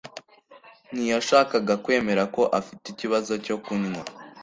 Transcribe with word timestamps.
ntiyashakaga 0.93 1.73
kwemera 1.83 2.23
ko 2.35 2.41
afite 2.59 2.85
ikibazo 2.93 3.33
cyo 3.45 3.55
kunywa. 3.63 4.03